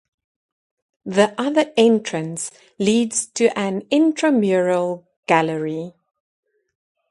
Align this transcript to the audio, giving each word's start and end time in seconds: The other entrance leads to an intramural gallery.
The 1.05 1.39
other 1.39 1.71
entrance 1.77 2.49
leads 2.79 3.27
to 3.35 3.55
an 3.55 3.83
intramural 3.91 5.07
gallery. 5.27 5.93